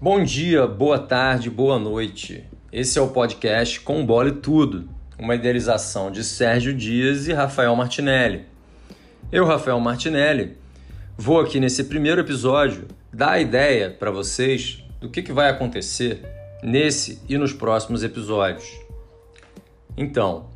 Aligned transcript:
Bom 0.00 0.22
dia, 0.22 0.64
boa 0.64 0.96
tarde, 0.96 1.50
boa 1.50 1.76
noite. 1.76 2.44
Esse 2.70 3.00
é 3.00 3.02
o 3.02 3.08
podcast 3.08 3.80
Com 3.80 4.06
Bola 4.06 4.28
e 4.28 4.32
Tudo, 4.32 4.88
uma 5.18 5.34
idealização 5.34 6.08
de 6.08 6.22
Sérgio 6.22 6.72
Dias 6.72 7.26
e 7.26 7.32
Rafael 7.32 7.74
Martinelli. 7.74 8.46
Eu, 9.32 9.44
Rafael 9.44 9.80
Martinelli, 9.80 10.56
vou 11.16 11.40
aqui 11.40 11.58
nesse 11.58 11.82
primeiro 11.82 12.20
episódio 12.20 12.86
dar 13.12 13.32
a 13.32 13.40
ideia 13.40 13.90
para 13.90 14.12
vocês 14.12 14.84
do 15.00 15.10
que, 15.10 15.20
que 15.20 15.32
vai 15.32 15.50
acontecer 15.50 16.22
nesse 16.62 17.20
e 17.28 17.36
nos 17.36 17.52
próximos 17.52 18.04
episódios. 18.04 18.70
Então, 19.96 20.46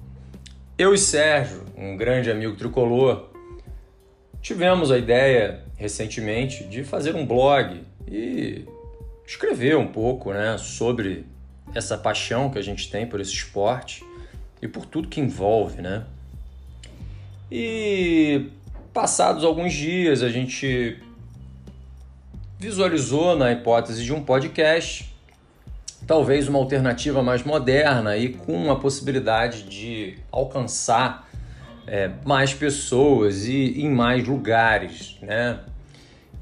eu 0.79 0.95
e 0.95 0.99
Sérgio, 0.99 1.64
um 1.77 1.96
grande 1.96 2.31
amigo 2.31 2.54
tricolor, 2.54 3.29
tivemos 4.40 4.93
a 4.93 4.99
ideia 4.99 5.64
recentemente 5.75 6.63
de 6.63 6.85
fazer 6.85 7.17
um 7.17 7.27
blog 7.27 7.82
e 8.07 8.67
escrever 9.26 9.76
um 9.76 9.86
pouco 9.86 10.32
né, 10.32 10.57
sobre 10.58 11.25
essa 11.75 11.96
paixão 11.96 12.50
que 12.50 12.58
a 12.58 12.63
gente 12.63 12.90
tem 12.90 13.07
por 13.07 13.21
esse 13.21 13.32
esporte 13.32 14.04
e 14.61 14.68
por 14.68 14.86
tudo 14.86 15.08
que 15.08 15.21
envolve, 15.21 15.80
né? 15.80 16.04
E 17.50 18.49
passados 18.93 19.44
alguns 19.44 19.72
dias 19.72 20.22
a 20.22 20.29
gente 20.29 20.99
visualizou 22.58 23.36
na 23.36 23.50
hipótese 23.50 24.04
de 24.04 24.13
um 24.13 24.22
podcast, 24.22 25.13
talvez 26.07 26.49
uma 26.49 26.58
alternativa 26.58 27.22
mais 27.22 27.43
moderna 27.43 28.16
e 28.16 28.30
com 28.30 28.71
a 28.71 28.77
possibilidade 28.77 29.64
de 29.64 30.18
alcançar 30.30 31.29
é, 31.86 32.11
mais 32.25 32.55
pessoas 32.55 33.47
e 33.47 33.80
em 33.80 33.91
mais 33.91 34.27
lugares, 34.27 35.19
né? 35.20 35.61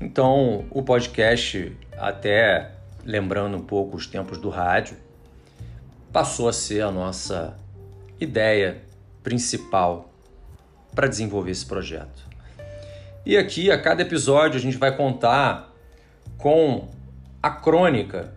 Então, 0.01 0.65
o 0.71 0.83
podcast, 0.83 1.73
até 2.01 2.71
lembrando 3.05 3.57
um 3.57 3.63
pouco 3.63 3.97
os 3.97 4.07
tempos 4.07 4.39
do 4.39 4.49
rádio, 4.49 4.97
passou 6.13 6.49
a 6.49 6.53
ser 6.53 6.83
a 6.83 6.91
nossa 6.91 7.57
ideia 8.19 8.83
principal 9.23 10.11
para 10.95 11.07
desenvolver 11.07 11.51
esse 11.51 11.67
projeto. 11.67 12.29
E 13.25 13.37
aqui, 13.37 13.71
a 13.71 13.81
cada 13.81 14.03
episódio, 14.03 14.59
a 14.59 14.61
gente 14.61 14.79
vai 14.79 14.97
contar 14.97 15.73
com 16.39 16.89
a 17.43 17.51
crônica, 17.51 18.33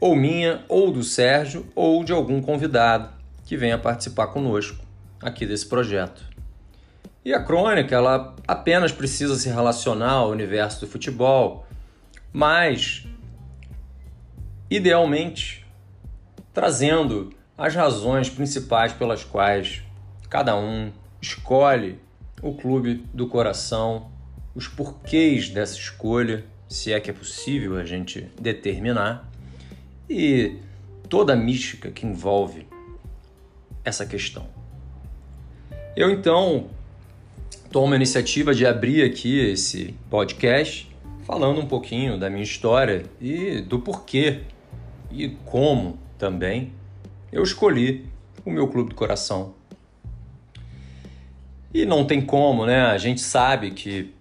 ou 0.00 0.14
minha, 0.14 0.64
ou 0.68 0.92
do 0.92 1.02
Sérgio, 1.02 1.66
ou 1.74 2.04
de 2.04 2.12
algum 2.12 2.40
convidado 2.40 3.10
que 3.44 3.56
venha 3.56 3.76
participar 3.76 4.28
conosco 4.28 4.84
aqui 5.20 5.44
desse 5.44 5.66
projeto. 5.66 6.24
E 7.24 7.34
a 7.34 7.42
crônica, 7.42 7.94
ela 7.94 8.36
apenas 8.46 8.92
precisa 8.92 9.34
se 9.34 9.48
relacionar 9.48 10.12
ao 10.12 10.30
universo 10.30 10.80
do 10.80 10.86
futebol, 10.86 11.65
mas 12.36 13.06
idealmente 14.70 15.64
trazendo 16.52 17.32
as 17.56 17.74
razões 17.74 18.28
principais 18.28 18.92
pelas 18.92 19.24
quais 19.24 19.82
cada 20.28 20.54
um 20.54 20.92
escolhe 21.18 21.98
o 22.42 22.52
clube 22.52 23.06
do 23.14 23.26
coração, 23.26 24.10
os 24.54 24.68
porquês 24.68 25.48
dessa 25.48 25.78
escolha, 25.78 26.44
se 26.68 26.92
é 26.92 27.00
que 27.00 27.08
é 27.08 27.14
possível 27.14 27.78
a 27.78 27.86
gente 27.86 28.28
determinar, 28.38 29.26
e 30.06 30.58
toda 31.08 31.32
a 31.32 31.36
mística 31.36 31.90
que 31.90 32.04
envolve 32.04 32.68
essa 33.82 34.04
questão. 34.04 34.46
Eu 35.96 36.10
então 36.10 36.68
tomo 37.72 37.94
a 37.94 37.96
iniciativa 37.96 38.54
de 38.54 38.66
abrir 38.66 39.10
aqui 39.10 39.38
esse 39.38 39.94
podcast 40.10 40.94
falando 41.26 41.60
um 41.60 41.66
pouquinho 41.66 42.16
da 42.16 42.30
minha 42.30 42.44
história 42.44 43.04
e 43.20 43.60
do 43.60 43.80
porquê 43.80 44.42
e 45.10 45.30
como 45.44 45.98
também 46.16 46.72
eu 47.32 47.42
escolhi 47.42 48.06
o 48.44 48.50
meu 48.50 48.68
clube 48.68 48.90
do 48.90 48.94
coração. 48.94 49.52
E 51.74 51.84
não 51.84 52.06
tem 52.06 52.24
como, 52.24 52.64
né? 52.64 52.82
A 52.82 52.96
gente 52.96 53.20
sabe 53.20 53.72
que 53.72 54.14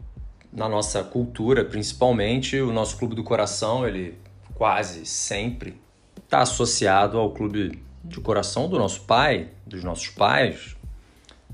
na 0.51 0.67
nossa 0.67 1.03
cultura, 1.03 1.63
principalmente, 1.63 2.59
o 2.59 2.73
nosso 2.73 2.97
clube 2.97 3.13
do 3.13 3.23
coração, 3.23 3.87
ele 3.87 4.17
quase 4.55 5.05
sempre 5.05 5.79
está 6.17 6.39
associado 6.39 7.19
ao 7.19 7.31
clube 7.31 7.83
de 8.03 8.19
coração 8.19 8.67
do 8.67 8.79
nosso 8.79 9.01
pai, 9.01 9.49
dos 9.65 9.83
nossos 9.83 10.09
pais, 10.09 10.75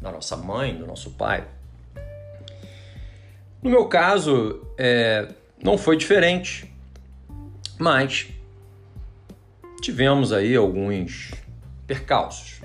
da 0.01 0.11
nossa 0.11 0.37
mãe, 0.37 0.75
do 0.75 0.87
nosso 0.87 1.11
pai. 1.11 1.45
No 3.61 3.69
meu 3.69 3.85
caso, 3.87 4.65
é, 4.77 5.27
não 5.63 5.77
foi 5.77 5.95
diferente, 5.95 6.71
mas 7.77 8.27
tivemos 9.81 10.31
aí 10.31 10.55
alguns 10.55 11.31
percalços. 11.85 12.61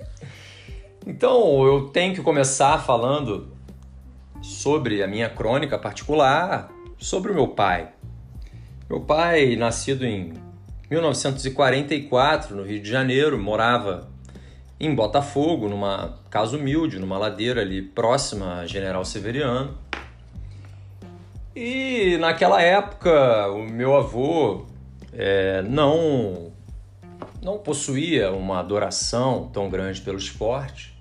então 1.06 1.64
eu 1.66 1.88
tenho 1.88 2.14
que 2.14 2.22
começar 2.22 2.78
falando 2.78 3.48
sobre 4.42 5.02
a 5.02 5.06
minha 5.06 5.28
crônica 5.28 5.78
particular, 5.78 6.70
sobre 6.98 7.32
o 7.32 7.34
meu 7.34 7.48
pai. 7.48 7.88
Meu 8.88 9.00
pai, 9.00 9.56
nascido 9.56 10.04
em 10.04 10.32
1944 10.90 12.56
no 12.56 12.62
Rio 12.62 12.80
de 12.80 12.90
Janeiro, 12.90 13.38
morava 13.38 14.08
em 14.78 14.94
Botafogo, 14.94 15.68
numa 15.68 16.18
casa 16.30 16.56
humilde, 16.56 16.98
numa 16.98 17.18
ladeira 17.18 17.60
ali 17.60 17.82
próxima 17.82 18.60
a 18.60 18.66
General 18.66 19.04
Severiano. 19.04 19.76
E 21.54 22.16
naquela 22.18 22.62
época, 22.62 23.48
o 23.50 23.64
meu 23.64 23.96
avô 23.96 24.66
é, 25.12 25.62
não, 25.62 26.52
não 27.42 27.58
possuía 27.58 28.30
uma 28.30 28.60
adoração 28.60 29.50
tão 29.52 29.68
grande 29.68 30.00
pelo 30.00 30.16
esporte, 30.16 30.96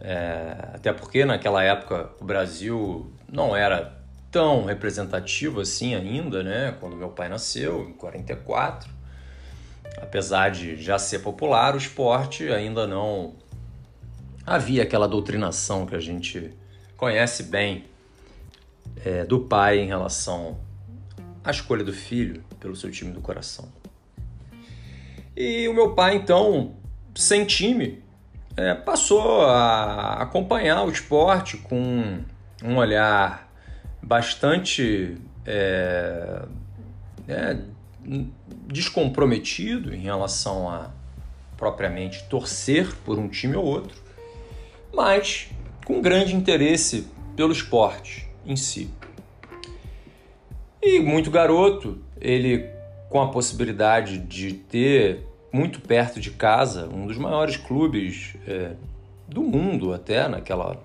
é, 0.00 0.56
até 0.74 0.92
porque 0.92 1.24
naquela 1.24 1.64
época 1.64 2.10
o 2.20 2.24
Brasil 2.24 3.12
não 3.30 3.56
era 3.56 3.96
tão 4.30 4.64
representativo 4.64 5.60
assim 5.60 5.94
ainda, 5.94 6.42
né? 6.44 6.76
Quando 6.78 6.94
meu 6.94 7.08
pai 7.08 7.28
nasceu, 7.28 7.88
em 7.88 7.92
44. 7.92 8.88
Apesar 10.00 10.50
de 10.50 10.76
já 10.80 10.98
ser 10.98 11.20
popular, 11.20 11.74
o 11.74 11.78
esporte 11.78 12.52
ainda 12.52 12.86
não 12.86 13.34
havia 14.46 14.84
aquela 14.84 15.08
doutrinação 15.08 15.86
que 15.86 15.94
a 15.96 16.00
gente 16.00 16.52
conhece 16.96 17.44
bem 17.44 17.84
é, 19.04 19.24
do 19.24 19.40
pai 19.40 19.78
em 19.78 19.86
relação 19.86 20.58
à 21.44 21.50
escolha 21.50 21.84
do 21.84 21.92
filho 21.92 22.42
pelo 22.60 22.74
seu 22.74 22.90
time 22.90 23.12
do 23.12 23.20
coração. 23.20 23.68
E 25.36 25.68
o 25.68 25.74
meu 25.74 25.94
pai, 25.94 26.16
então, 26.16 26.74
sem 27.14 27.44
time, 27.44 28.02
é, 28.56 28.74
passou 28.74 29.42
a 29.42 30.14
acompanhar 30.14 30.82
o 30.84 30.90
esporte 30.90 31.58
com 31.58 32.20
um 32.64 32.76
olhar 32.76 33.52
bastante 34.02 35.18
é, 35.44 36.42
é, 37.28 37.58
descomprometido 38.66 39.94
em 39.94 40.00
relação 40.00 40.68
a 40.70 40.90
propriamente 41.56 42.24
torcer 42.24 42.94
por 43.04 43.18
um 43.18 43.28
time 43.28 43.56
ou 43.56 43.64
outro, 43.64 44.00
mas 44.92 45.48
com 45.84 46.00
grande 46.00 46.34
interesse 46.34 47.08
pelo 47.34 47.52
esporte 47.52 48.25
em 48.46 48.56
si. 48.56 48.90
E 50.82 51.00
muito 51.00 51.30
garoto, 51.30 51.98
ele 52.20 52.70
com 53.08 53.20
a 53.20 53.28
possibilidade 53.28 54.18
de 54.18 54.52
ter 54.52 55.26
muito 55.52 55.80
perto 55.80 56.20
de 56.20 56.30
casa 56.30 56.88
um 56.88 57.06
dos 57.06 57.16
maiores 57.16 57.56
clubes 57.56 58.34
é, 58.46 58.72
do 59.28 59.42
mundo 59.42 59.92
até 59.92 60.28
naquela 60.28 60.76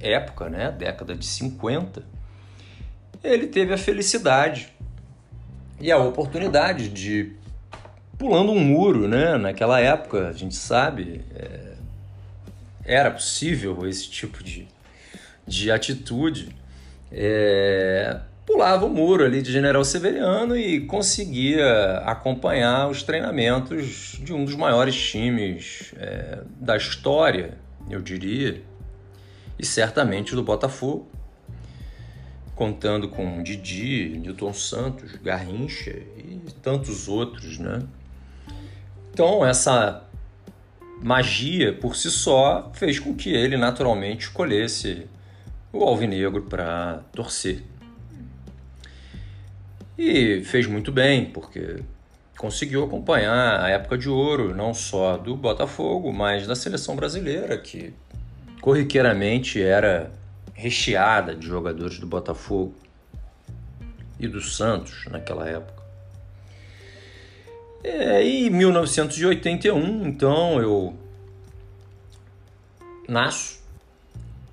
época, 0.00 0.48
né, 0.48 0.70
década 0.72 1.14
de 1.14 1.24
50, 1.24 2.04
ele 3.22 3.46
teve 3.46 3.72
a 3.72 3.78
felicidade 3.78 4.72
e 5.80 5.90
a 5.90 5.98
oportunidade 5.98 6.88
de 6.88 7.32
pulando 8.18 8.52
um 8.52 8.60
muro, 8.60 9.08
né? 9.08 9.36
Naquela 9.36 9.80
época, 9.80 10.28
a 10.28 10.32
gente 10.32 10.54
sabe, 10.54 11.24
é, 11.34 11.74
era 12.84 13.10
possível 13.10 13.86
esse 13.86 14.08
tipo 14.08 14.44
de, 14.44 14.68
de 15.46 15.70
atitude. 15.70 16.54
É, 17.10 18.20
pulava 18.46 18.84
o 18.86 18.88
muro 18.88 19.24
ali 19.24 19.42
de 19.42 19.52
General 19.52 19.84
Severiano 19.84 20.56
e 20.56 20.80
conseguia 20.80 21.98
acompanhar 21.98 22.88
os 22.88 23.02
treinamentos 23.02 24.18
de 24.22 24.32
um 24.32 24.44
dos 24.44 24.54
maiores 24.54 24.94
times 24.94 25.94
é, 25.96 26.40
da 26.60 26.76
história, 26.76 27.58
eu 27.88 28.00
diria, 28.00 28.62
e 29.58 29.64
certamente 29.64 30.34
do 30.34 30.42
Botafogo, 30.42 31.08
contando 32.54 33.08
com 33.08 33.42
Didi, 33.42 34.18
Newton 34.18 34.52
Santos, 34.52 35.16
Garrincha 35.16 35.90
e 35.90 36.40
tantos 36.62 37.08
outros, 37.08 37.58
né? 37.58 37.82
Então 39.12 39.44
essa 39.44 40.04
magia 41.02 41.72
por 41.72 41.96
si 41.96 42.10
só 42.10 42.70
fez 42.74 42.98
com 42.98 43.14
que 43.14 43.30
ele 43.30 43.56
naturalmente 43.56 44.26
escolhesse 44.26 45.06
o 45.72 45.84
alvinegro 45.84 46.42
para 46.42 47.02
torcer. 47.12 47.62
E 49.96 50.42
fez 50.44 50.66
muito 50.66 50.92
bem, 50.92 51.26
porque 51.26 51.82
conseguiu 52.36 52.84
acompanhar 52.84 53.60
a 53.60 53.68
época 53.68 53.96
de 53.96 54.08
ouro, 54.08 54.54
não 54.54 54.74
só 54.74 55.16
do 55.16 55.36
Botafogo, 55.36 56.12
mas 56.12 56.46
da 56.46 56.54
seleção 56.56 56.96
brasileira, 56.96 57.56
que 57.56 57.94
corriqueiramente 58.60 59.62
era 59.62 60.10
recheada 60.54 61.34
de 61.34 61.46
jogadores 61.46 61.98
do 61.98 62.06
Botafogo 62.06 62.74
e 64.18 64.28
do 64.28 64.40
Santos 64.40 65.06
naquela 65.10 65.48
época. 65.48 65.82
É, 67.84 68.22
em 68.22 68.48
1981, 68.48 70.06
então, 70.06 70.60
eu 70.60 70.96
nasço 73.08 73.61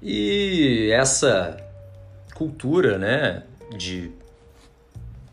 e 0.02 0.90
essa 0.92 1.58
cultura, 2.34 2.98
né, 2.98 3.44
de 3.78 4.12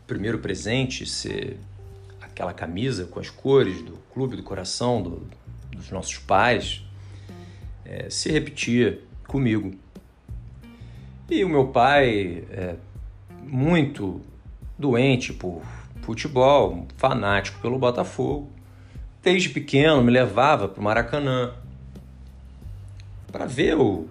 primeiro 0.05 0.39
presente 0.39 1.05
ser 1.05 1.57
aquela 2.21 2.53
camisa 2.53 3.05
com 3.05 3.19
as 3.19 3.29
cores 3.29 3.81
do 3.81 3.97
clube 4.13 4.35
do 4.35 4.43
coração 4.43 5.01
do, 5.01 5.27
dos 5.71 5.89
nossos 5.89 6.17
pais, 6.17 6.83
é, 7.85 8.09
se 8.09 8.29
repetia 8.29 9.01
comigo. 9.27 9.73
E 11.29 11.43
o 11.43 11.49
meu 11.49 11.67
pai, 11.67 12.45
é, 12.51 12.75
muito 13.43 14.21
doente 14.77 15.33
por 15.33 15.61
futebol, 16.01 16.87
fanático 16.97 17.59
pelo 17.61 17.79
Botafogo, 17.79 18.49
desde 19.21 19.49
pequeno 19.49 20.03
me 20.03 20.11
levava 20.11 20.67
para 20.67 20.79
o 20.79 20.83
Maracanã 20.83 21.53
para 23.31 23.45
ver 23.45 23.77
o, 23.77 24.07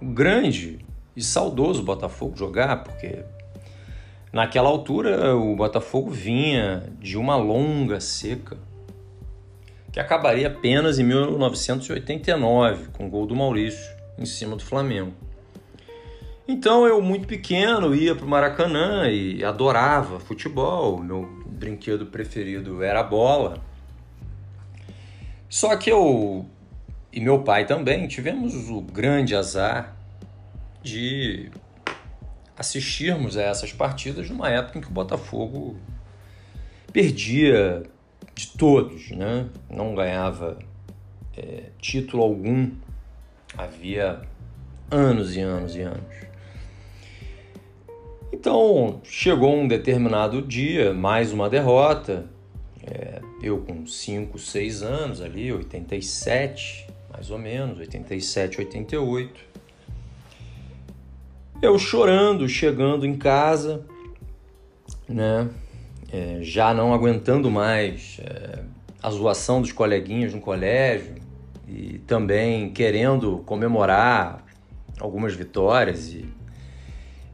o 0.00 0.06
grande 0.06 0.78
e 1.14 1.22
saudoso 1.22 1.82
Botafogo 1.82 2.36
jogar, 2.36 2.84
porque 2.84 3.24
naquela 4.32 4.68
altura 4.68 5.36
o 5.36 5.54
Botafogo 5.56 6.10
vinha 6.10 6.84
de 6.98 7.18
uma 7.18 7.36
longa 7.36 8.00
seca 8.00 8.56
que 9.92 9.98
acabaria 9.98 10.46
apenas 10.46 10.98
em 10.98 11.04
1989 11.04 12.88
com 12.92 13.06
o 13.06 13.10
gol 13.10 13.26
do 13.26 13.34
Maurício 13.34 13.90
em 14.18 14.24
cima 14.24 14.56
do 14.56 14.62
Flamengo. 14.62 15.12
Então 16.46 16.86
eu, 16.86 17.00
muito 17.00 17.28
pequeno, 17.28 17.94
ia 17.94 18.14
para 18.14 18.26
o 18.26 18.28
Maracanã 18.28 19.08
e 19.08 19.44
adorava 19.44 20.18
futebol. 20.18 20.98
Meu 20.98 21.28
brinquedo 21.46 22.06
preferido 22.06 22.82
era 22.82 23.00
a 23.00 23.04
bola. 23.04 23.58
Só 25.48 25.76
que 25.76 25.90
eu 25.90 26.46
e 27.12 27.20
meu 27.20 27.42
pai 27.42 27.66
também 27.66 28.06
tivemos 28.06 28.70
o 28.70 28.80
grande 28.80 29.34
azar 29.34 29.96
de 30.82 31.50
assistirmos 32.56 33.36
a 33.36 33.42
essas 33.42 33.72
partidas 33.72 34.28
numa 34.30 34.48
época 34.50 34.78
em 34.78 34.80
que 34.80 34.88
o 34.88 34.92
Botafogo 34.92 35.76
perdia 36.92 37.82
de 38.34 38.48
todos, 38.48 39.10
né? 39.10 39.48
não 39.68 39.94
ganhava 39.94 40.58
é, 41.36 41.64
título 41.78 42.22
algum 42.22 42.70
havia 43.56 44.22
anos 44.90 45.36
e 45.36 45.40
anos 45.40 45.74
e 45.74 45.80
anos. 45.80 46.30
Então 48.32 49.00
chegou 49.02 49.54
um 49.54 49.66
determinado 49.66 50.40
dia, 50.42 50.94
mais 50.94 51.32
uma 51.32 51.50
derrota. 51.50 52.26
É, 52.82 53.20
eu 53.42 53.58
com 53.58 53.86
5, 53.86 54.38
6 54.38 54.82
anos 54.82 55.20
ali, 55.20 55.52
87, 55.52 56.86
mais 57.20 57.30
ou 57.30 57.38
menos, 57.38 57.78
87, 57.78 58.60
88. 58.60 59.40
Eu 61.60 61.78
chorando, 61.78 62.48
chegando 62.48 63.04
em 63.04 63.14
casa, 63.14 63.84
né? 65.06 65.50
É, 66.10 66.38
já 66.40 66.72
não 66.72 66.94
aguentando 66.94 67.50
mais 67.50 68.18
é, 68.20 68.64
a 69.02 69.10
zoação 69.10 69.60
dos 69.60 69.70
coleguinhas 69.70 70.32
no 70.32 70.40
colégio 70.40 71.16
e 71.68 71.98
também 72.06 72.72
querendo 72.72 73.42
comemorar 73.44 74.42
algumas 74.98 75.34
vitórias 75.34 76.14
e 76.14 76.26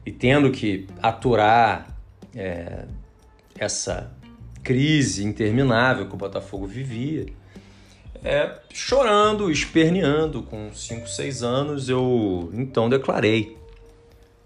e 0.05 0.11
tendo 0.11 0.51
que 0.51 0.87
aturar 1.01 1.97
é, 2.35 2.85
essa 3.57 4.11
crise 4.63 5.25
interminável 5.25 6.07
que 6.07 6.13
o 6.13 6.17
Botafogo 6.17 6.65
vivia, 6.65 7.25
é, 8.23 8.59
chorando, 8.73 9.51
esperneando, 9.51 10.43
com 10.43 10.71
5, 10.73 11.07
6 11.07 11.43
anos, 11.43 11.89
eu 11.89 12.49
então 12.53 12.89
declarei 12.89 13.57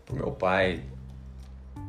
para 0.05 0.15
o 0.15 0.17
meu 0.17 0.31
pai: 0.31 0.81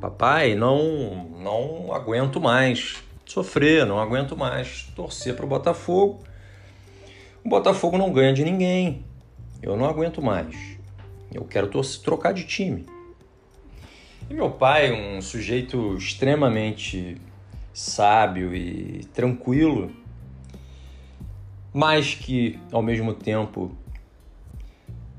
Papai, 0.00 0.55
não, 0.55 1.29
não 1.40 1.93
aguento 1.93 2.40
mais 2.40 3.02
sofrer, 3.25 3.87
não 3.87 3.99
aguento 3.99 4.37
mais 4.37 4.84
torcer 4.94 5.34
para 5.34 5.44
o 5.44 5.49
Botafogo. 5.49 6.20
O 7.44 7.49
Botafogo 7.49 7.99
não 7.99 8.12
ganha 8.12 8.32
de 8.32 8.44
ninguém. 8.44 9.05
Eu 9.62 9.76
não 9.76 9.87
aguento 9.87 10.20
mais. 10.20 10.56
Eu 11.32 11.44
quero 11.44 11.69
trocar 12.02 12.32
de 12.32 12.44
time. 12.44 12.87
E 14.28 14.35
meu 14.35 14.50
pai, 14.50 14.93
um 14.93 15.20
sujeito 15.20 15.96
extremamente 15.96 17.17
sábio 17.73 18.55
e 18.55 19.05
tranquilo, 19.12 19.90
mas 21.72 22.14
que 22.14 22.58
ao 22.70 22.82
mesmo 22.82 23.14
tempo 23.14 23.72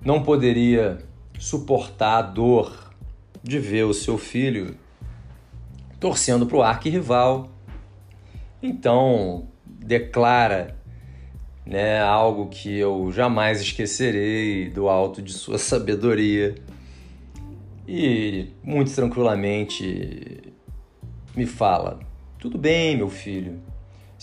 não 0.03 0.21
poderia 0.21 0.99
suportar 1.39 2.17
a 2.17 2.21
dor 2.21 2.93
de 3.41 3.59
ver 3.59 3.83
o 3.83 3.93
seu 3.93 4.17
filho 4.17 4.77
torcendo 5.99 6.45
para 6.45 6.57
o 6.57 6.61
arquirrival. 6.61 7.49
Então 8.61 9.47
declara 9.65 10.77
né, 11.65 12.01
algo 12.01 12.47
que 12.47 12.77
eu 12.77 13.11
jamais 13.11 13.61
esquecerei 13.61 14.69
do 14.69 14.87
alto 14.87 15.21
de 15.21 15.33
sua 15.33 15.57
sabedoria 15.59 16.55
e 17.87 18.49
muito 18.63 18.93
tranquilamente 18.93 20.53
me 21.35 21.45
fala: 21.45 21.99
Tudo 22.39 22.57
bem, 22.57 22.97
meu 22.97 23.09
filho, 23.09 23.59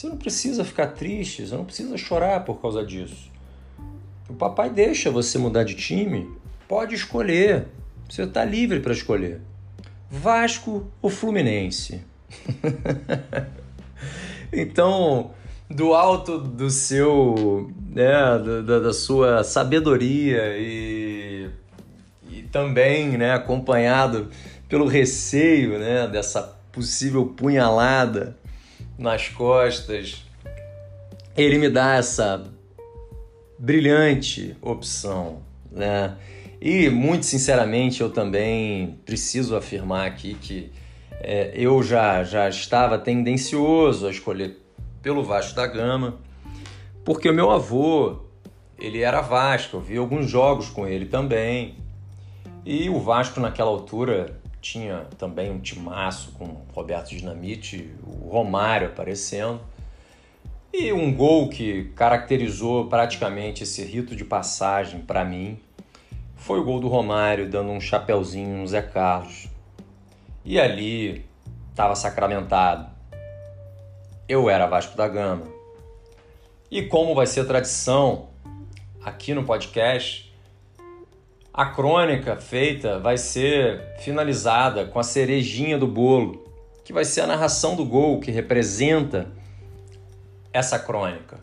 você 0.01 0.09
não 0.09 0.17
precisa 0.17 0.65
ficar 0.65 0.87
triste, 0.87 1.47
você 1.47 1.55
não 1.55 1.67
precisa 1.67 1.95
chorar 1.99 2.43
por 2.47 2.59
causa 2.59 2.83
disso. 2.83 3.31
O 4.31 4.33
papai 4.33 4.71
deixa 4.71 5.11
você 5.11 5.37
mudar 5.37 5.63
de 5.63 5.75
time, 5.75 6.27
pode 6.67 6.95
escolher, 6.95 7.67
você 8.09 8.23
está 8.23 8.43
livre 8.43 8.81
para 8.81 8.95
escolher. 8.95 9.43
Vasco 10.11 10.87
ou 11.03 11.11
Fluminense? 11.11 12.03
então, 14.51 15.33
do 15.69 15.93
alto 15.93 16.39
do 16.39 16.71
seu, 16.71 17.71
né, 17.91 18.63
da, 18.67 18.79
da 18.79 18.95
sua 18.95 19.45
sabedoria 19.45 20.57
e 20.57 21.51
também 22.51 23.19
né, 23.19 23.35
acompanhado 23.35 24.31
pelo 24.67 24.87
receio 24.87 25.79
né, 25.79 26.09
dessa 26.09 26.59
possível 26.73 27.27
punhalada 27.27 28.40
nas 29.01 29.29
costas, 29.29 30.23
ele 31.35 31.59
me 31.59 31.71
dá 31.71 31.97
essa 31.97 32.45
brilhante 33.59 34.55
opção, 34.61 35.39
né? 35.73 36.17
E 36.61 36.91
muito 36.91 37.25
sinceramente 37.25 38.03
eu 38.03 38.11
também 38.11 38.99
preciso 39.07 39.57
afirmar 39.57 40.07
aqui 40.07 40.35
que 40.35 40.71
é, 41.23 41.53
eu 41.55 41.83
já, 41.83 42.23
já 42.23 42.49
estava 42.49 42.99
tendencioso 42.99 44.07
a 44.07 44.11
escolher 44.11 44.59
pelo 45.03 45.25
Vasco 45.25 45.55
da 45.55 45.67
Gama, 45.67 46.19
porque 47.03 47.31
o 47.31 47.35
meu 47.35 47.51
avô 47.51 48.19
ele 48.79 49.01
era 49.01 49.23
Vasco, 49.23 49.79
eu 49.79 49.81
vi 49.81 49.97
alguns 49.97 50.29
jogos 50.31 50.69
com 50.69 50.87
ele 50.87 51.07
também, 51.07 51.77
e 52.67 52.91
o 52.91 53.01
Vasco 53.01 53.41
naquela 53.41 53.71
altura 53.71 54.40
tinha 54.61 55.07
também 55.17 55.51
um 55.51 55.59
timaço 55.59 56.33
com 56.33 56.63
Roberto 56.75 57.11
Dinamite, 57.11 57.95
o 58.03 58.29
Romário 58.29 58.89
aparecendo. 58.89 59.61
E 60.73 60.93
um 60.93 61.13
gol 61.13 61.49
que 61.49 61.87
caracterizou 61.97 62.87
praticamente 62.87 63.65
esse 63.65 63.83
rito 63.85 64.15
de 64.15 64.25
passagem 64.25 65.01
para 65.01 65.25
mim 65.25 65.59
foi 66.37 66.61
o 66.61 66.65
gol 66.65 66.81
do 66.81 66.89
Romário 66.89 67.51
dando 67.51 67.71
um 67.71 67.81
chapéuzinho 67.81 68.59
no 68.59 68.67
Zé 68.67 68.83
Carlos. 68.83 69.49
E 70.45 70.61
ali 70.61 71.27
estava 71.71 71.95
sacramentado. 71.95 72.89
Eu 74.29 74.49
era 74.49 74.67
Vasco 74.67 74.97
da 74.97 75.09
Gama. 75.09 75.47
E 76.71 76.83
como 76.83 77.15
vai 77.15 77.27
ser 77.27 77.45
tradição 77.47 78.29
aqui 79.05 79.35
no 79.35 79.45
podcast, 79.45 80.30
a 81.61 81.67
crônica 81.67 82.37
feita 82.37 82.99
vai 82.99 83.19
ser 83.19 83.95
finalizada 83.99 84.87
com 84.87 84.99
a 84.99 85.03
cerejinha 85.03 85.77
do 85.77 85.87
bolo, 85.87 86.43
que 86.83 86.91
vai 86.91 87.05
ser 87.05 87.21
a 87.21 87.27
narração 87.27 87.77
do 87.77 87.85
gol 87.85 88.19
que 88.19 88.31
representa 88.31 89.31
essa 90.55 90.79
crônica. 90.79 91.39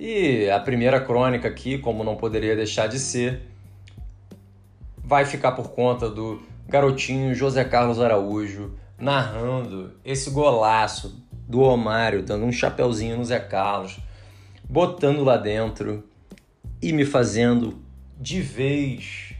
E 0.00 0.50
a 0.50 0.58
primeira 0.58 1.00
crônica 1.00 1.46
aqui, 1.46 1.78
como 1.78 2.02
não 2.02 2.16
poderia 2.16 2.56
deixar 2.56 2.88
de 2.88 2.98
ser, 2.98 3.42
vai 4.98 5.24
ficar 5.24 5.52
por 5.52 5.70
conta 5.70 6.10
do 6.10 6.42
garotinho 6.68 7.32
José 7.32 7.62
Carlos 7.62 8.00
Araújo, 8.00 8.74
narrando 8.98 9.92
esse 10.04 10.28
golaço 10.30 11.24
do 11.30 11.60
Omário, 11.60 12.20
dando 12.20 12.46
um 12.46 12.50
chapeuzinho 12.50 13.16
no 13.16 13.24
Zé 13.24 13.38
Carlos, 13.38 14.00
botando 14.68 15.22
lá 15.22 15.36
dentro 15.36 16.02
e 16.82 16.92
me 16.92 17.04
fazendo 17.04 17.78
de 18.18 18.40
vez 18.40 19.35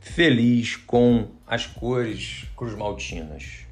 feliz 0.00 0.76
com 0.76 1.28
as 1.46 1.66
cores 1.66 2.46
cruz-maltinas. 2.56 3.66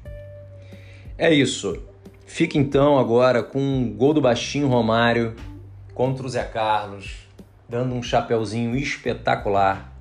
É 1.17 1.33
isso. 1.33 1.83
Fica 2.25 2.57
então 2.57 2.99
agora 2.99 3.41
com 3.41 3.59
um 3.59 3.89
gol 3.91 4.13
do 4.13 4.21
baixinho 4.21 4.67
Romário 4.67 5.35
contra 5.93 6.25
o 6.25 6.29
Zé 6.29 6.43
Carlos, 6.43 7.15
dando 7.67 7.95
um 7.95 8.03
chapeuzinho 8.03 8.75
espetacular. 8.75 9.93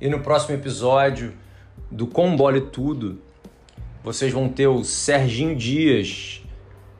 E 0.00 0.08
no 0.08 0.20
próximo 0.20 0.54
episódio 0.54 1.34
do 1.90 2.06
Combole 2.06 2.60
Tudo, 2.60 3.20
vocês 4.02 4.32
vão 4.32 4.48
ter 4.48 4.66
o 4.66 4.84
Serginho 4.84 5.56
Dias 5.56 6.42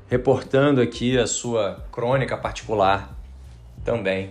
reportando 0.08 0.80
aqui 0.80 1.18
a 1.18 1.26
sua 1.26 1.84
crônica 1.90 2.36
particular 2.36 3.16
também, 3.84 4.30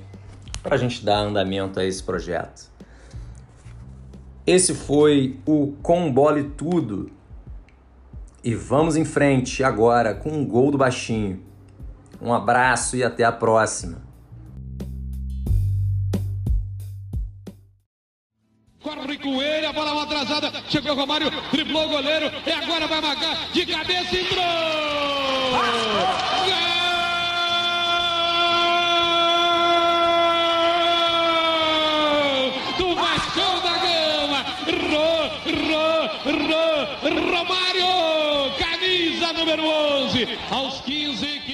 para 0.61 0.75
a 0.75 0.77
gente 0.77 1.03
dar 1.03 1.19
andamento 1.19 1.79
a 1.79 1.85
esse 1.85 2.03
projeto. 2.03 2.74
Esse 4.45 4.75
foi 4.75 5.39
o 5.45 5.73
Combole 5.81 6.51
Tudo. 6.51 7.11
E 8.43 8.53
vamos 8.53 8.95
em 8.95 9.03
frente 9.03 9.63
agora 9.63 10.13
com 10.13 10.29
um 10.29 10.45
gol 10.45 10.69
do 10.69 10.77
baixinho. 10.77 11.43
Um 12.21 12.31
abraço 12.31 12.95
e 12.95 13.03
até 13.03 13.23
a 13.23 13.31
próxima. 13.31 14.03
Corre 18.83 19.17
com 19.17 19.41
ele, 19.41 19.65
a 19.65 19.73
bola 19.73 19.95
mal 19.95 20.03
atrasada. 20.03 20.51
Chegou 20.69 20.91
o 20.91 20.95
Romário, 20.95 21.31
driblou 21.51 21.87
o 21.87 21.89
goleiro. 21.89 22.31
E 22.45 22.51
agora 22.51 22.85
vai 22.85 23.01
marcar 23.01 23.51
de 23.51 23.65
cabeça, 23.65 24.15
entrou! 24.15 24.45
Gol! 26.45 26.84
Número 39.57 40.05
11, 40.05 40.27
aos 40.49 40.81
15, 40.81 41.39
15. 41.39 41.44